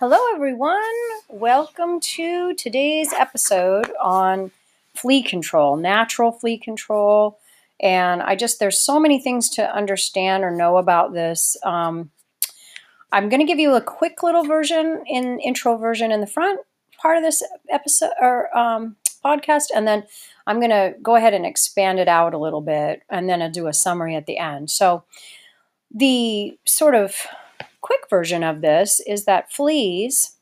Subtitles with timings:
[0.00, 0.80] Hello, everyone.
[1.28, 4.50] Welcome to today's episode on
[4.94, 7.38] flea control, natural flea control.
[7.80, 11.54] And I just, there's so many things to understand or know about this.
[11.64, 12.10] Um,
[13.12, 16.60] I'm going to give you a quick little version in intro version in the front
[16.96, 19.64] part of this episode or um, podcast.
[19.74, 20.04] And then
[20.46, 23.50] I'm going to go ahead and expand it out a little bit and then I'll
[23.50, 24.70] do a summary at the end.
[24.70, 25.04] So,
[25.94, 27.26] the sort of
[27.80, 30.36] quick version of this is that fleas,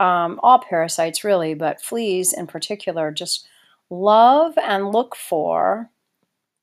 [0.00, 3.46] um, all parasites really, but fleas in particular, just
[3.90, 5.90] love and look for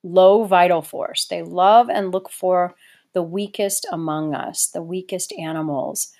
[0.02, 1.26] low vital force.
[1.26, 2.74] They love and look for
[3.12, 6.12] the weakest among us, the weakest animals.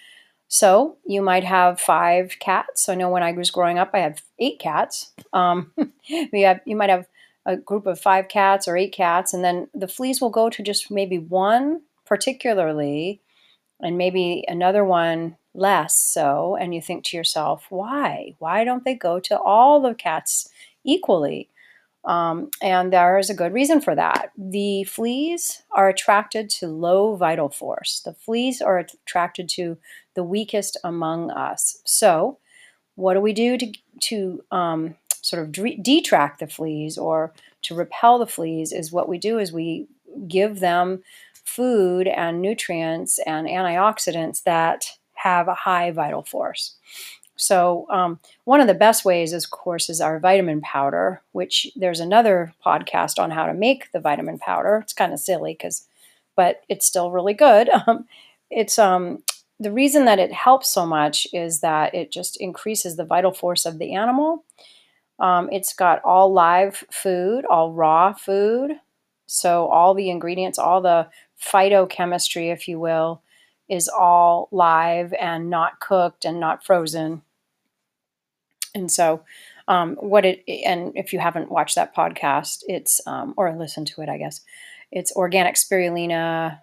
[0.49, 2.89] So you might have five cats.
[2.89, 5.13] I know when I was growing up, I had eight cats.
[5.33, 5.73] Um,
[6.35, 7.07] have, you might have
[7.47, 10.63] a group of five cats or eight cats, and then the fleas will go to
[10.63, 13.21] just maybe one particularly
[13.83, 18.35] and maybe another one less so, and you think to yourself, why?
[18.39, 20.49] Why don't they go to all the cats
[20.85, 21.49] equally?
[22.05, 24.31] Um, and there is a good reason for that.
[24.37, 28.01] The fleas are attracted to low vital force.
[28.01, 29.77] The fleas are attracted to
[30.15, 31.81] the weakest among us.
[31.85, 32.39] So,
[32.95, 35.53] what do we do to, to um, sort of
[35.83, 38.73] detract the fleas or to repel the fleas?
[38.73, 39.87] Is what we do is we
[40.27, 41.03] give them
[41.45, 46.77] food and nutrients and antioxidants that have a high vital force.
[47.37, 52.01] So, um, one of the best ways, of course, is our vitamin powder, which there's
[52.01, 54.81] another podcast on how to make the vitamin powder.
[54.83, 55.87] It's kind of silly because,
[56.37, 57.71] but it's still really good.
[57.87, 58.07] Um,
[58.51, 59.23] it's um,
[59.61, 63.65] the reason that it helps so much is that it just increases the vital force
[63.65, 64.45] of the animal.
[65.21, 68.73] Um, it's got all live food, all raw food.
[69.33, 71.09] So, all the ingredients, all the
[71.41, 73.23] phytochemistry, if you will,
[73.69, 77.23] is all live and not cooked and not frozen.
[78.75, 79.23] And so,
[79.69, 84.03] um, what it, and if you haven't watched that podcast, it's, um, or listened to
[84.03, 84.41] it, I guess,
[84.91, 86.59] it's organic spirulina,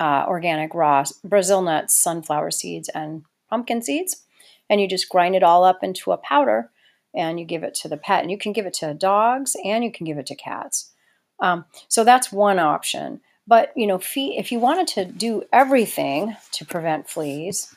[0.00, 4.24] uh, organic raw Brazil nuts, sunflower seeds, and pumpkin seeds.
[4.68, 6.72] And you just grind it all up into a powder
[7.14, 8.22] and you give it to the pet.
[8.22, 10.91] And you can give it to dogs and you can give it to cats.
[11.42, 13.20] Um, so that's one option.
[13.46, 17.74] But you know, if you wanted to do everything to prevent fleas,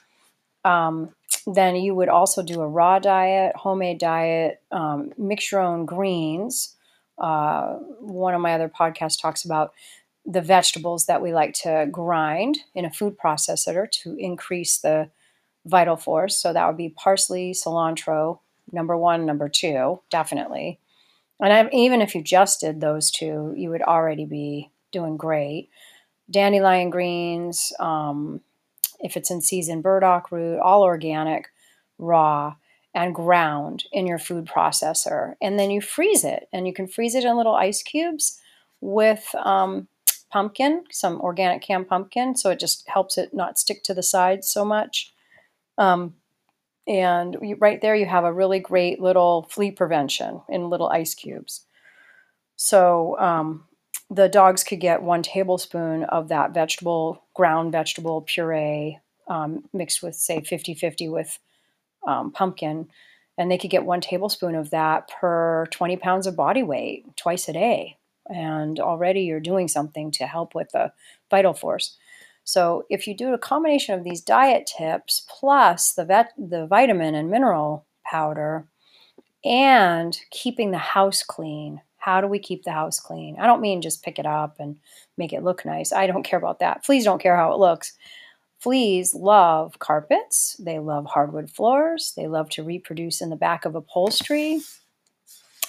[0.63, 1.13] um,
[1.47, 6.75] then you would also do a raw diet, homemade diet, um, mix your own greens.
[7.17, 9.73] Uh, one of my other podcasts talks about
[10.25, 15.09] the vegetables that we like to grind in a food processor to increase the
[15.65, 16.37] vital force.
[16.37, 18.39] So that would be parsley, cilantro,
[18.71, 20.79] number one, number two, definitely.
[21.39, 25.69] And I, even if you just did those two, you would already be doing great.
[26.31, 28.41] Dandelion greens, um,
[28.99, 31.49] if it's in season, burdock root, all organic,
[31.97, 32.55] raw,
[32.93, 35.35] and ground in your food processor.
[35.41, 38.39] And then you freeze it, and you can freeze it in little ice cubes
[38.79, 39.87] with um,
[40.31, 44.47] pumpkin, some organic canned pumpkin, so it just helps it not stick to the sides
[44.47, 45.13] so much.
[45.77, 46.15] Um,
[46.87, 51.15] and you, right there, you have a really great little flea prevention in little ice
[51.15, 51.65] cubes.
[52.55, 53.65] So um,
[54.09, 60.15] the dogs could get one tablespoon of that vegetable, ground vegetable puree um, mixed with,
[60.15, 61.39] say, 50 50 with
[62.07, 62.87] um, pumpkin.
[63.37, 67.49] And they could get one tablespoon of that per 20 pounds of body weight twice
[67.49, 67.97] a day.
[68.27, 70.93] And already you're doing something to help with the
[71.29, 71.97] vital force.
[72.45, 77.15] So if you do a combination of these diet tips plus the vet, the vitamin
[77.15, 78.67] and mineral powder
[79.43, 83.35] and keeping the house clean, how do we keep the house clean?
[83.39, 84.77] I don't mean just pick it up and
[85.17, 85.91] make it look nice.
[85.91, 86.85] I don't care about that.
[86.85, 87.93] Fleas don't care how it looks.
[88.59, 93.75] Fleas love carpets, they love hardwood floors, they love to reproduce in the back of
[93.75, 94.61] upholstery.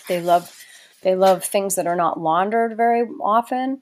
[0.08, 0.62] They love
[1.02, 3.80] they love things that are not laundered very often,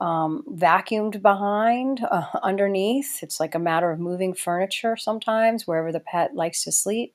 [0.00, 3.22] um, vacuumed behind, uh, underneath.
[3.22, 7.14] It's like a matter of moving furniture sometimes wherever the pet likes to sleep.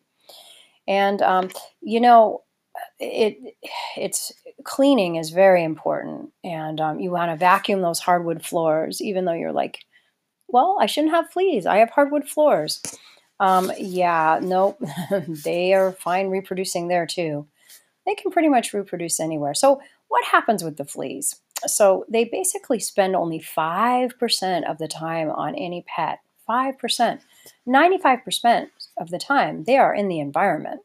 [0.87, 1.49] And um,
[1.81, 2.43] you know,
[2.99, 3.55] it
[3.97, 4.31] it's
[4.63, 9.33] cleaning is very important, and um, you want to vacuum those hardwood floors, even though
[9.33, 9.79] you're like,
[10.47, 11.65] well, I shouldn't have fleas.
[11.65, 12.81] I have hardwood floors.
[13.39, 14.81] Um, yeah, nope,
[15.27, 17.47] they are fine reproducing there too.
[18.05, 19.53] They can pretty much reproduce anywhere.
[19.53, 21.39] So, what happens with the fleas?
[21.67, 26.19] So, they basically spend only 5% of the time on any pet.
[26.47, 27.19] 5%.
[27.67, 28.67] 95%
[28.97, 30.81] of the time, they are in the environment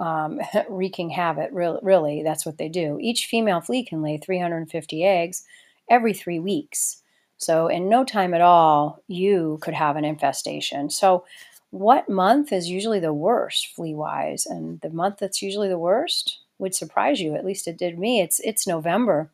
[0.00, 1.50] um, wreaking havoc.
[1.52, 2.98] Really, really, that's what they do.
[3.00, 5.44] Each female flea can lay 350 eggs
[5.88, 7.02] every three weeks.
[7.38, 10.90] So, in no time at all, you could have an infestation.
[10.90, 11.24] So,
[11.70, 14.44] what month is usually the worst flea wise?
[14.44, 17.34] And the month that's usually the worst would surprise you.
[17.34, 18.20] At least it did me.
[18.20, 19.30] It's it's November.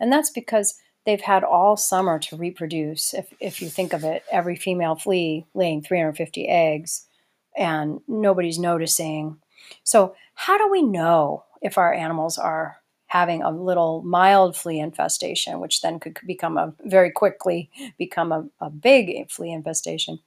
[0.00, 3.14] And that's because they've had all summer to reproduce.
[3.14, 7.06] If if you think of it, every female flea laying 350 eggs
[7.56, 9.38] and nobody's noticing.
[9.84, 15.60] So, how do we know if our animals are having a little mild flea infestation,
[15.60, 20.18] which then could become a very quickly become a, a big flea infestation?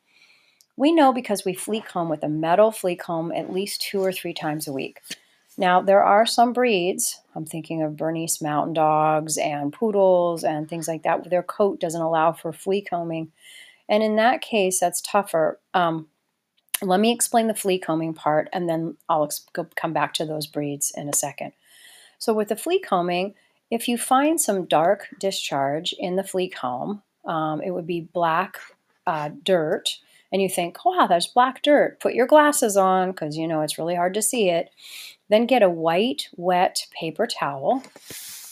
[0.77, 4.11] We know because we flea comb with a metal flea comb at least two or
[4.11, 4.99] three times a week.
[5.57, 10.87] Now, there are some breeds, I'm thinking of Bernese Mountain Dogs and Poodles and things
[10.87, 13.31] like that, their coat doesn't allow for flea combing.
[13.87, 15.59] And in that case, that's tougher.
[15.73, 16.07] Um,
[16.81, 19.29] let me explain the flea combing part and then I'll
[19.75, 21.53] come back to those breeds in a second.
[22.17, 23.35] So, with the flea combing,
[23.71, 28.57] if you find some dark discharge in the flea comb, um, it would be black
[29.07, 29.99] uh, dirt,
[30.31, 31.99] and you think, wow, there's black dirt.
[31.99, 34.69] Put your glasses on because you know it's really hard to see it.
[35.29, 37.83] Then get a white, wet paper towel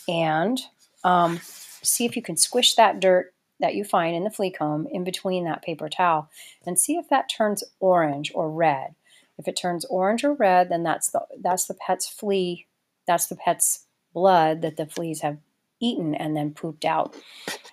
[0.08, 0.60] and
[1.04, 4.88] um, see if you can squish that dirt that you find in the flea comb
[4.92, 6.30] in between that paper towel
[6.66, 8.96] and see if that turns orange or red.
[9.38, 12.68] If it turns orange or red, then that's the that's the pet's flea,
[13.08, 15.38] that's the pet's blood that the fleas have
[15.80, 17.16] eaten and then pooped out.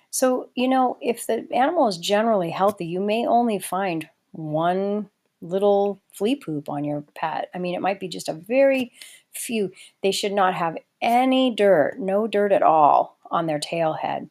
[0.09, 5.09] So, you know, if the animal is generally healthy, you may only find one
[5.41, 7.49] little flea poop on your pet.
[7.53, 8.91] I mean, it might be just a very
[9.33, 9.71] few.
[10.03, 14.29] They should not have any dirt, no dirt at all on their tail head.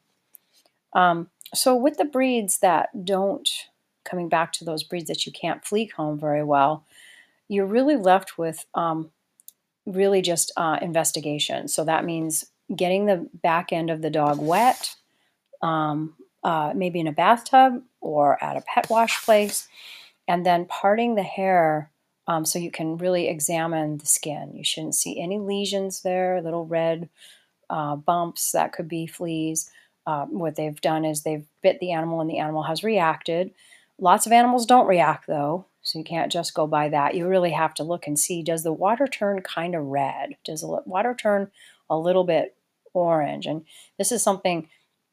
[0.92, 3.48] Um, so, with the breeds that don't,
[4.04, 6.84] coming back to those breeds that you can't flea comb very well,
[7.48, 9.10] you're really left with um,
[9.86, 11.68] really just uh, investigation.
[11.68, 14.94] So, that means getting the back end of the dog wet,
[15.60, 16.14] um,
[16.44, 19.68] uh, maybe in a bathtub or at a pet wash place
[20.30, 21.90] and then parting the hair
[22.28, 24.52] um, so you can really examine the skin.
[24.54, 27.08] You shouldn't see any lesions there, little red
[27.68, 29.68] uh, bumps that could be fleas.
[30.06, 33.50] Uh, what they've done is they've bit the animal and the animal has reacted.
[33.98, 37.16] Lots of animals don't react though, so you can't just go by that.
[37.16, 40.36] You really have to look and see does the water turn kind of red?
[40.44, 41.50] Does the water turn
[41.90, 42.54] a little bit
[42.94, 43.46] orange?
[43.46, 43.64] And
[43.98, 44.68] this is something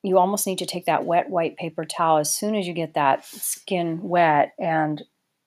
[0.07, 2.93] you almost need to take that wet white paper towel as soon as you get
[2.93, 5.03] that skin wet and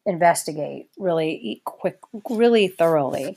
[0.06, 1.98] investigate really quick,
[2.28, 3.36] really thoroughly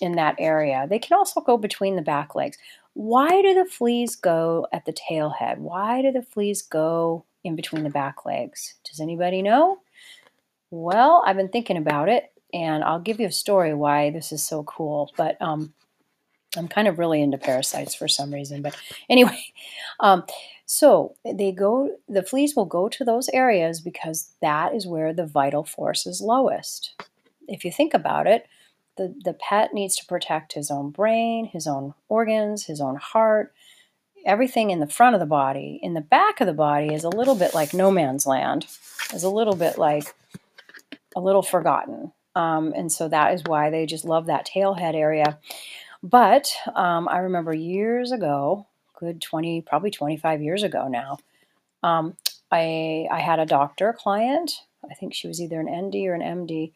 [0.00, 0.86] in that area.
[0.88, 2.58] They can also go between the back legs.
[2.94, 5.60] Why do the fleas go at the tail head?
[5.60, 8.74] Why do the fleas go in between the back legs?
[8.84, 9.78] Does anybody know?
[10.70, 14.44] Well, I've been thinking about it, and I'll give you a story why this is
[14.44, 15.12] so cool.
[15.16, 15.74] But um,
[16.56, 18.62] I'm kind of really into parasites for some reason.
[18.62, 18.76] But
[19.10, 19.42] anyway,
[20.00, 20.24] um,
[20.66, 25.26] so they go, the fleas will go to those areas because that is where the
[25.26, 26.94] vital force is lowest.
[27.46, 28.46] If you think about it,
[28.96, 33.52] the, the pet needs to protect his own brain, his own organs, his own heart,
[34.24, 35.78] everything in the front of the body.
[35.82, 38.66] In the back of the body is a little bit like no man's land,
[39.12, 40.14] is a little bit like
[41.16, 42.12] a little forgotten.
[42.34, 45.38] Um, and so that is why they just love that tail head area.
[46.04, 48.66] But um, I remember years ago,
[49.00, 51.16] good 20, probably 25 years ago now,
[51.82, 52.18] um,
[52.52, 54.52] I, I had a doctor client.
[54.88, 56.72] I think she was either an ND or an MD.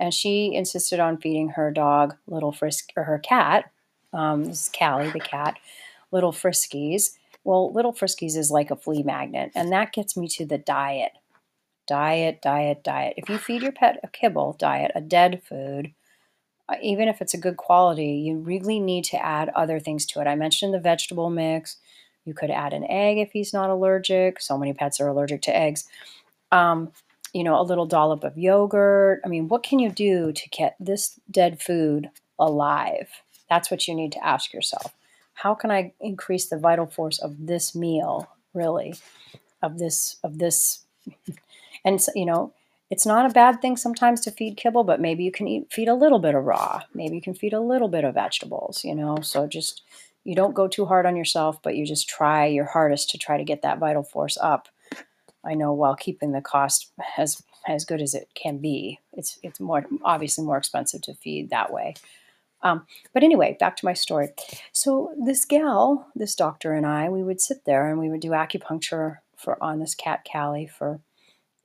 [0.00, 3.70] And she insisted on feeding her dog little frisk or her cat.
[4.12, 5.54] Um, this is Callie, the cat,
[6.10, 7.10] little friskies.
[7.44, 9.52] Well, little friskies is like a flea magnet.
[9.54, 11.12] And that gets me to the diet.
[11.86, 13.14] Diet, diet, diet.
[13.16, 15.92] If you feed your pet a kibble diet, a dead food,
[16.68, 20.20] uh, even if it's a good quality, you really need to add other things to
[20.20, 20.26] it.
[20.26, 21.76] I mentioned the vegetable mix.
[22.24, 24.40] You could add an egg if he's not allergic.
[24.40, 25.84] So many pets are allergic to eggs.
[26.50, 26.92] Um,
[27.34, 29.20] you know, a little dollop of yogurt.
[29.24, 33.08] I mean, what can you do to get this dead food alive?
[33.50, 34.94] That's what you need to ask yourself.
[35.34, 38.94] How can I increase the vital force of this meal, really,
[39.62, 40.84] of this, of this,
[41.84, 42.52] and you know,
[42.90, 45.88] it's not a bad thing sometimes to feed kibble, but maybe you can eat, feed
[45.88, 46.82] a little bit of raw.
[46.92, 49.20] Maybe you can feed a little bit of vegetables, you know.
[49.22, 49.82] So just
[50.24, 53.36] you don't go too hard on yourself, but you just try your hardest to try
[53.36, 54.68] to get that vital force up.
[55.44, 59.00] I know while keeping the cost as as good as it can be.
[59.12, 61.94] It's it's more obviously more expensive to feed that way.
[62.62, 64.28] Um, but anyway, back to my story.
[64.72, 68.30] So this gal, this doctor and I, we would sit there and we would do
[68.30, 71.00] acupuncture for on this cat Callie for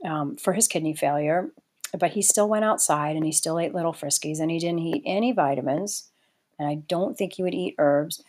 [0.05, 1.51] um, for his kidney failure,
[1.97, 5.03] but he still went outside and he still ate little friskies and he didn't eat
[5.05, 6.09] any vitamins.
[6.57, 8.23] And I don't think he would eat herbs.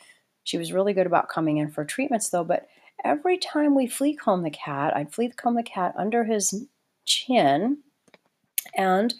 [0.45, 2.45] She was really good about coming in for treatments though.
[2.45, 2.69] But
[3.05, 6.67] every time we flea comb the cat, I'd flea comb the cat under his
[7.05, 7.79] chin
[8.75, 9.15] And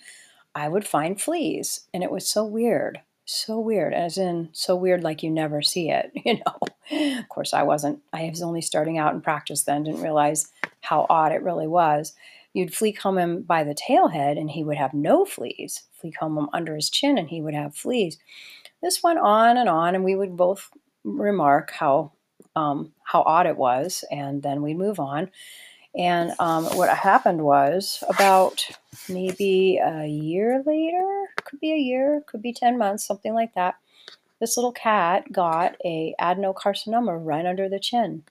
[0.55, 3.01] I would find fleas, and it was so weird.
[3.25, 7.19] So weird, as in so weird, like you never see it, you know.
[7.21, 11.07] Of course, I wasn't, I was only starting out in practice then, didn't realize how
[11.09, 12.15] odd it really was.
[12.53, 15.85] You'd flea comb him by the tail head, and he would have no fleas.
[15.93, 18.19] Flea comb him under his chin, and he would have fleas.
[18.83, 20.71] This went on and on, and we would both
[21.05, 22.13] remark how
[22.57, 25.31] um, how odd it was, and then we'd move on.
[25.97, 28.65] And um, what happened was about
[29.09, 33.75] maybe a year later, could be a year, could be 10 months, something like that.
[34.41, 38.23] This little cat got a adenocarcinoma right under the chin.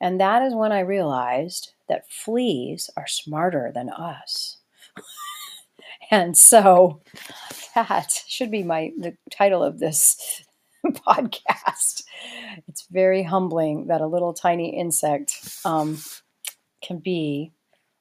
[0.00, 4.58] And that is when I realized that fleas are smarter than us.
[6.12, 7.02] and so
[7.74, 10.44] that should be my the title of this
[10.86, 12.04] podcast.
[12.68, 15.98] It's very humbling that a little tiny insect um,
[16.82, 17.52] can be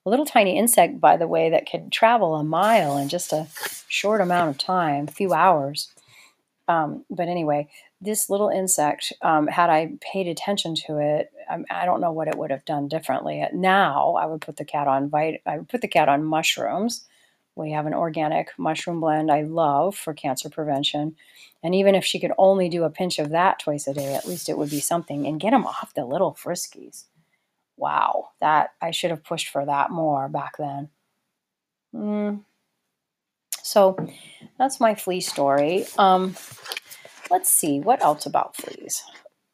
[0.05, 3.47] a little tiny insect, by the way, that can travel a mile in just a
[3.89, 5.89] short amount of time, a few hours.
[6.67, 7.69] Um, but anyway,
[8.01, 12.27] this little insect, um, had I paid attention to it, I, I, don't know what
[12.27, 13.45] it would have done differently.
[13.53, 17.05] Now, I would put the cat on vit- I would put the cat on mushrooms.
[17.55, 21.17] We have an organic mushroom blend I love for cancer prevention.
[21.61, 24.25] And even if she could only do a pinch of that twice a day, at
[24.25, 25.27] least it would be something.
[25.27, 27.03] And get them off the little friskies
[27.79, 30.89] wow, that I should have pushed for that more back then.
[31.95, 32.41] Mm.
[33.63, 33.97] So
[34.57, 35.85] that's my flea story.
[35.97, 36.35] Um,
[37.29, 39.03] let's see what else about fleas.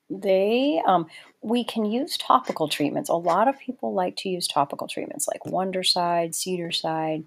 [0.10, 1.08] They, um,
[1.42, 3.10] we can use topical treatments.
[3.10, 7.24] A lot of people like to use topical treatments like Wondercide, Cedarcide,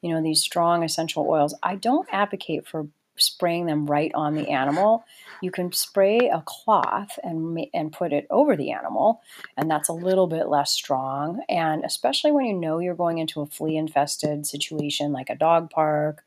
[0.00, 1.54] you know, these strong essential oils.
[1.62, 5.04] I don't advocate for spraying them right on the animal.
[5.42, 9.20] You can spray a cloth and and put it over the animal,
[9.56, 11.42] and that's a little bit less strong.
[11.48, 15.70] And especially when you know you're going into a flea infested situation like a dog
[15.70, 16.24] park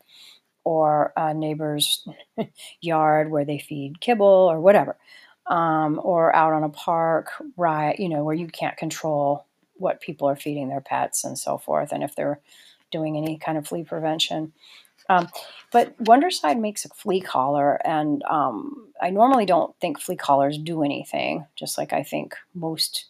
[0.64, 2.08] or a neighbor's
[2.82, 4.98] yard where they feed kibble or whatever,
[5.48, 8.00] um, or out on a park, right?
[8.00, 11.92] You know where you can't control what people are feeding their pets and so forth,
[11.92, 12.40] and if they're
[12.92, 14.54] doing any kind of flea prevention.
[15.10, 15.28] Um,
[15.72, 20.84] but Wondercide makes a flea collar, and um, I normally don't think flea collars do
[20.84, 23.08] anything, just like I think most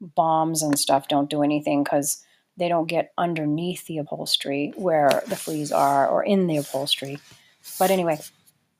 [0.00, 2.24] bombs and stuff don't do anything because
[2.58, 7.18] they don't get underneath the upholstery where the fleas are or in the upholstery.
[7.78, 8.18] But anyway,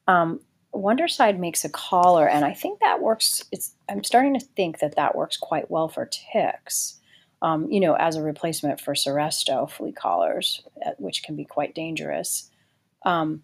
[0.06, 0.40] um,
[0.74, 3.44] Wondercide makes a collar, and I think that works.
[3.52, 6.96] It's I'm starting to think that that works quite well for ticks.
[7.40, 11.74] Um, you know, as a replacement for Seresto flea collars, uh, which can be quite
[11.74, 12.50] dangerous.
[13.04, 13.42] Um,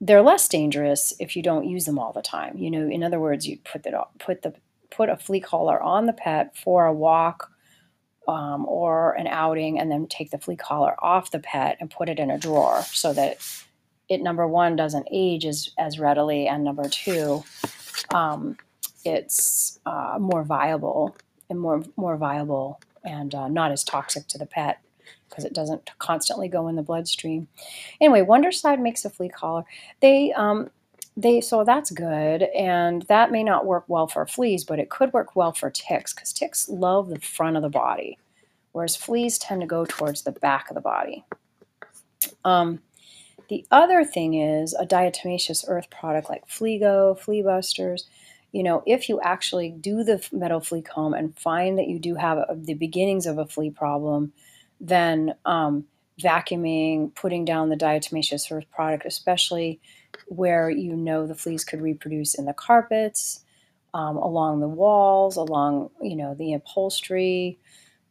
[0.00, 2.58] they're less dangerous if you don't use them all the time.
[2.58, 4.54] You know, in other words, you put the put the
[4.90, 7.51] put a flea collar on the pet for a walk
[8.28, 12.08] um, or an outing, and then take the flea collar off the pet and put
[12.08, 13.38] it in a drawer so that
[14.08, 17.42] it number one doesn't age as as readily, and number two,
[18.14, 18.56] um,
[19.04, 21.16] it's uh, more viable
[21.48, 24.80] and more more viable and uh, not as toxic to the pet
[25.28, 27.48] because it doesn't constantly go in the bloodstream.
[28.00, 29.64] Anyway, Wondercide makes a flea collar.
[30.00, 30.70] They um,
[31.16, 35.12] they so that's good, and that may not work well for fleas, but it could
[35.12, 38.18] work well for ticks because ticks love the front of the body,
[38.72, 41.24] whereas fleas tend to go towards the back of the body.
[42.44, 42.80] Um,
[43.48, 48.06] the other thing is a diatomaceous earth product like Fleago, Flea Busters.
[48.52, 52.14] You know, if you actually do the metal flea comb and find that you do
[52.14, 54.32] have a, the beginnings of a flea problem,
[54.80, 55.84] then um,
[56.20, 59.80] vacuuming, putting down the diatomaceous earth product, especially
[60.26, 63.44] where you know the fleas could reproduce in the carpets,
[63.94, 67.58] um, along the walls, along you know the upholstery,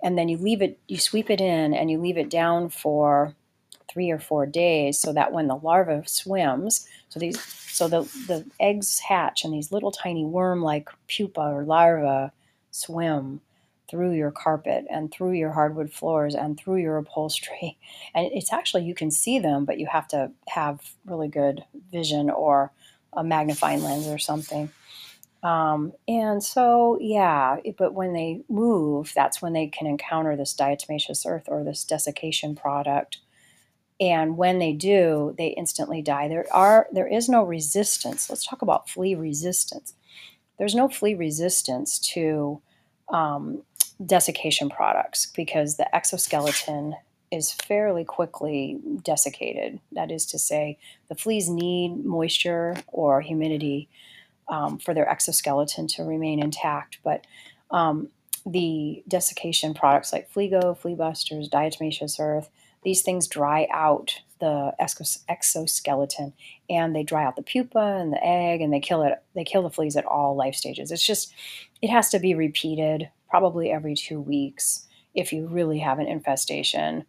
[0.04, 3.36] and then you leave it, you sweep it in, and you leave it down for
[3.90, 8.46] three or four days, so that when the larva swims, so these, so the the
[8.60, 12.32] eggs hatch and these little tiny worm-like pupa or larvae
[12.72, 13.42] swim
[13.92, 17.78] through your carpet and through your hardwood floors and through your upholstery.
[18.16, 22.30] And it's actually, you can see them, but you have to have really good vision
[22.30, 22.72] or
[23.14, 24.72] a magnifying lens or something.
[25.44, 31.26] Um, and so, yeah, but when they move, that's when they can encounter this diatomaceous
[31.26, 33.18] earth or this desiccation product.
[34.00, 36.28] And when they do, they instantly die.
[36.28, 38.30] There are there is no resistance.
[38.30, 39.94] Let's talk about flea resistance.
[40.58, 42.62] There's no flea resistance to
[43.12, 43.64] um,
[44.06, 46.96] desiccation products because the exoskeleton
[47.32, 49.80] is fairly quickly desiccated.
[49.94, 50.78] That is to say,
[51.08, 53.88] the fleas need moisture or humidity
[54.50, 57.00] um, for their exoskeleton to remain intact.
[57.04, 57.26] But
[57.70, 58.10] um,
[58.46, 62.50] the desiccation products like Fleago, Flea Busters, Diatomaceous Earth,
[62.84, 64.74] these things dry out the
[65.30, 66.34] exoskeleton
[66.70, 69.62] and they dry out the pupa and the egg and they kill it they kill
[69.62, 71.32] the fleas at all life stages it's just
[71.84, 74.86] it has to be repeated probably every two weeks
[75.16, 77.06] if you really have an infestation.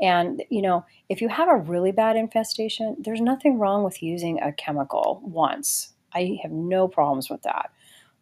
[0.00, 4.40] And you know if you have a really bad infestation there's nothing wrong with using
[4.40, 5.92] a chemical once.
[6.12, 7.70] I have no problems with that.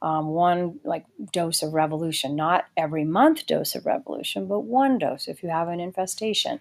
[0.03, 5.29] Um, one like dose of revolution not every month dose of revolution but one dose
[5.29, 6.61] if you have an infestation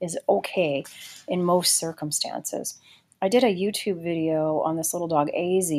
[0.00, 0.84] is okay
[1.26, 2.78] in most circumstances.
[3.20, 5.72] I did a YouTube video on this little dog, AZ,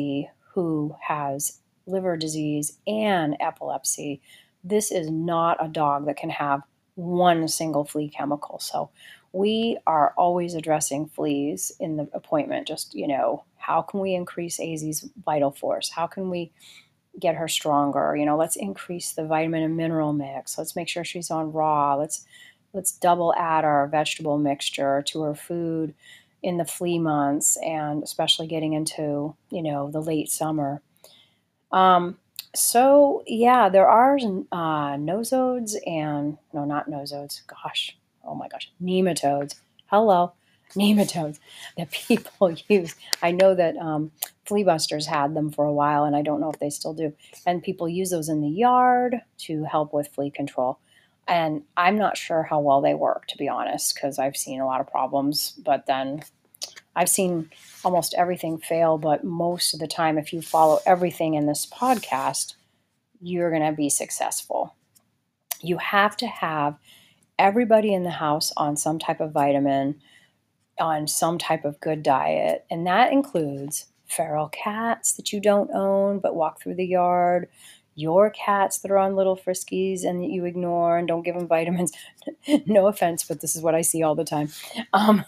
[0.54, 4.20] who has liver disease and epilepsy.
[4.62, 6.62] This is not a dog that can have
[6.94, 8.58] one single flea chemical.
[8.58, 8.90] So
[9.32, 12.66] we are always addressing fleas in the appointment.
[12.66, 15.90] Just, you know, how can we increase AZ's vital force?
[15.90, 16.52] How can we
[17.18, 18.16] get her stronger?
[18.16, 20.58] You know, let's increase the vitamin and mineral mix.
[20.58, 21.94] Let's make sure she's on raw.
[21.94, 22.24] Let's
[22.72, 25.94] let's double add our vegetable mixture to her food
[26.42, 30.80] in the flea months and especially getting into you know the late summer
[31.72, 32.16] um,
[32.54, 39.56] so yeah there are uh, nosodes and no not nosodes gosh oh my gosh nematodes.
[39.86, 40.32] Hello
[40.74, 41.38] nematodes
[41.76, 42.94] that people use.
[43.22, 44.12] I know that um,
[44.44, 47.12] flea busters had them for a while and i don't know if they still do.
[47.46, 50.78] And people use those in the yard to help with flea control.
[51.28, 54.66] And I'm not sure how well they work, to be honest, because I've seen a
[54.66, 55.52] lot of problems.
[55.64, 56.22] But then
[56.96, 57.50] I've seen
[57.84, 58.98] almost everything fail.
[58.98, 62.54] But most of the time, if you follow everything in this podcast,
[63.20, 64.74] you're going to be successful.
[65.60, 66.76] You have to have
[67.38, 70.00] everybody in the house on some type of vitamin,
[70.78, 72.64] on some type of good diet.
[72.70, 77.48] And that includes feral cats that you don't own but walk through the yard,
[77.94, 81.46] your cats that are on little friskies and that you ignore and don't give them
[81.46, 81.92] vitamins.
[82.66, 84.48] no offense, but this is what I see all the time.
[84.92, 85.24] Um,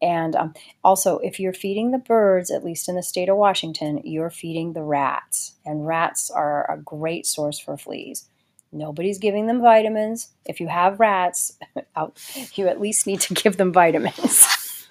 [0.00, 4.00] and um, also, if you're feeding the birds, at least in the state of Washington,
[4.04, 5.54] you're feeding the rats.
[5.66, 8.28] And rats are a great source for fleas.
[8.70, 10.28] Nobody's giving them vitamins.
[10.44, 11.58] If you have rats,
[12.54, 14.86] you at least need to give them vitamins.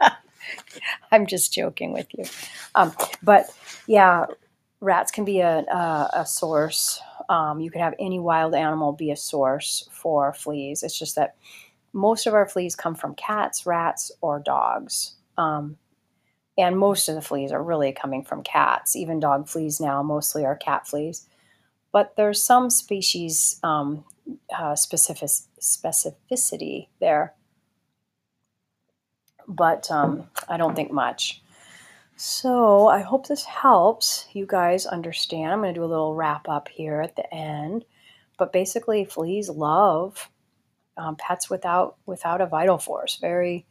[1.12, 2.24] I'm just joking with you.
[2.74, 3.50] Um, but
[3.86, 4.26] yeah,
[4.80, 7.00] rats can be a, a, a source.
[7.28, 10.82] Um, you could have any wild animal be a source for fleas.
[10.82, 11.34] It's just that
[11.92, 15.14] most of our fleas come from cats, rats, or dogs.
[15.36, 15.76] Um,
[16.58, 18.94] and most of the fleas are really coming from cats.
[18.94, 21.26] Even dog fleas now mostly are cat fleas.
[21.92, 24.04] But there's some species um,
[24.56, 27.34] uh, specific, specificity there.
[29.48, 31.42] But um, I don't think much.
[32.16, 35.52] So I hope this helps you guys understand.
[35.52, 37.84] I'm going to do a little wrap up here at the end.
[38.38, 40.28] But basically, fleas love
[40.96, 43.18] um, pets without without a vital force.
[43.20, 43.66] Very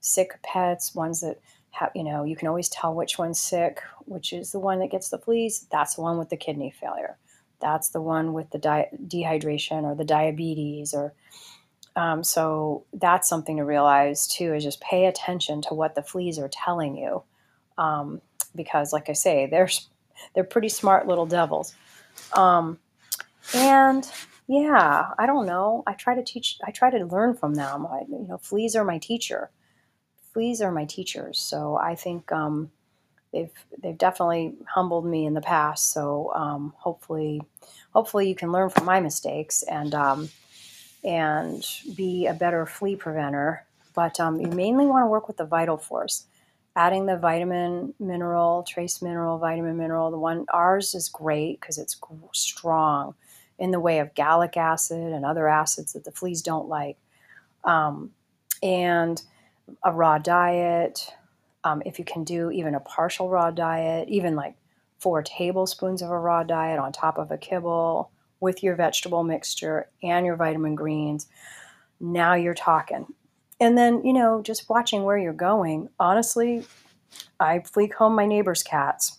[0.00, 4.32] sick pets, ones that have you know you can always tell which one's sick, which
[4.32, 5.66] is the one that gets the fleas.
[5.70, 7.16] That's the one with the kidney failure.
[7.60, 11.12] That's the one with the di- dehydration or the diabetes or
[11.96, 16.38] um, so that's something to realize too is just pay attention to what the fleas
[16.38, 17.22] are telling you
[17.76, 18.20] um,
[18.54, 19.68] because, like I say, they're
[20.34, 21.74] they're pretty smart little devils.
[22.32, 22.78] Um,
[23.54, 24.10] and
[24.50, 25.84] yeah, I don't know.
[25.86, 26.58] I try to teach.
[26.66, 27.86] I try to learn from them.
[27.86, 29.48] I, you know, fleas are my teacher.
[30.32, 31.38] Fleas are my teachers.
[31.38, 32.72] So I think um,
[33.32, 35.92] they've they've definitely humbled me in the past.
[35.92, 37.42] So um, hopefully,
[37.92, 40.30] hopefully you can learn from my mistakes and um,
[41.04, 43.64] and be a better flea preventer.
[43.94, 46.26] But um, you mainly want to work with the vital force
[46.76, 52.00] adding the vitamin mineral trace mineral vitamin mineral the one ours is great because it's
[52.32, 53.14] strong
[53.60, 56.96] in the way of gallic acid and other acids that the fleas don't like
[57.64, 58.10] um,
[58.62, 59.22] and
[59.84, 61.14] a raw diet
[61.62, 64.54] um, if you can do even a partial raw diet even like
[64.98, 69.88] four tablespoons of a raw diet on top of a kibble with your vegetable mixture
[70.02, 71.28] and your vitamin greens
[72.00, 73.06] now you're talking
[73.60, 75.90] and then, you know, just watching where you're going.
[76.00, 76.64] Honestly,
[77.38, 79.18] I flea comb my neighbor's cats.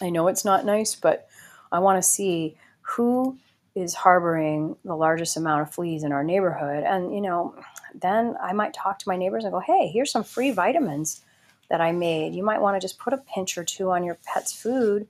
[0.00, 1.28] I know it's not nice, but
[1.72, 3.36] I want to see who
[3.80, 6.84] is harboring the largest amount of fleas in our neighborhood.
[6.84, 7.54] And, you know,
[7.94, 11.22] then I might talk to my neighbors and go, hey, here's some free vitamins
[11.68, 12.34] that I made.
[12.34, 15.06] You might want to just put a pinch or two on your pet's food,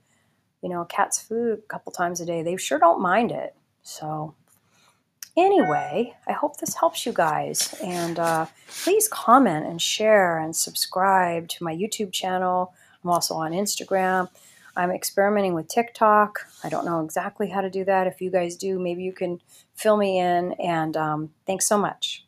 [0.63, 2.43] you know, cat's food a couple times a day.
[2.43, 3.55] They sure don't mind it.
[3.83, 4.35] So
[5.39, 7.73] Anyway, I hope this helps you guys.
[7.81, 12.75] And uh, please comment and share and subscribe to my YouTube channel.
[13.05, 14.29] I'm also on Instagram.
[14.79, 16.47] I'm experimenting with TikTok.
[16.62, 18.07] I don't know exactly how to do that.
[18.07, 19.41] If you guys do, maybe you can
[19.75, 20.53] fill me in.
[20.53, 22.25] And um, thanks so much.